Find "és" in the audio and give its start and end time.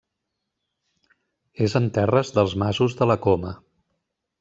1.67-1.77